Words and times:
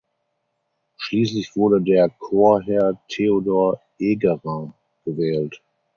Schließlich 0.97 1.55
wurde 1.55 1.79
der 1.79 2.09
Chorherr 2.09 2.99
Theodor 3.07 3.79
Egerer 3.99 4.73
gewählt. 5.05 5.61